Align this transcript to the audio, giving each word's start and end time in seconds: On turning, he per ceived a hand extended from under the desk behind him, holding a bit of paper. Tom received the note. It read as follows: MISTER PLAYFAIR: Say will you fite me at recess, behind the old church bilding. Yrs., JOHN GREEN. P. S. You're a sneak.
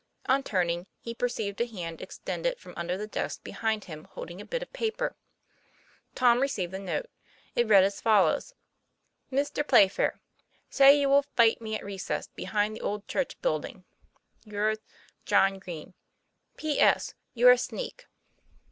On 0.25 0.41
turning, 0.41 0.87
he 0.99 1.13
per 1.13 1.27
ceived 1.27 1.61
a 1.61 1.67
hand 1.67 2.01
extended 2.01 2.57
from 2.57 2.73
under 2.75 2.97
the 2.97 3.05
desk 3.05 3.43
behind 3.43 3.83
him, 3.83 4.05
holding 4.09 4.41
a 4.41 4.45
bit 4.45 4.63
of 4.63 4.73
paper. 4.73 5.15
Tom 6.15 6.39
received 6.39 6.73
the 6.73 6.79
note. 6.79 7.05
It 7.55 7.67
read 7.67 7.83
as 7.83 8.01
follows: 8.01 8.55
MISTER 9.29 9.63
PLAYFAIR: 9.63 10.19
Say 10.71 11.05
will 11.05 11.17
you 11.17 11.23
fite 11.35 11.61
me 11.61 11.75
at 11.75 11.85
recess, 11.85 12.25
behind 12.29 12.75
the 12.75 12.81
old 12.81 13.07
church 13.07 13.39
bilding. 13.43 13.83
Yrs., 14.43 14.77
JOHN 15.25 15.59
GREEN. 15.59 15.93
P. 16.57 16.79
S. 16.79 17.13
You're 17.35 17.51
a 17.51 17.57
sneak. 17.59 18.07